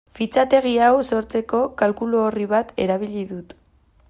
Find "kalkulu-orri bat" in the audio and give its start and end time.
1.83-2.73